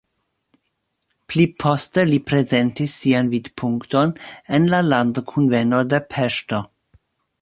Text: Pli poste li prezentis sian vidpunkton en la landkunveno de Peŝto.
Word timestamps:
Pli 1.33 1.43
poste 1.63 2.05
li 2.11 2.17
prezentis 2.31 2.95
sian 3.01 3.29
vidpunkton 3.35 4.15
en 4.59 4.67
la 4.75 4.81
landkunveno 4.95 5.83
de 5.93 6.01
Peŝto. 6.15 6.63